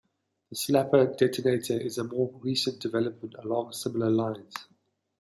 [0.49, 4.55] The slapper detonator is a more recent development along similar lines.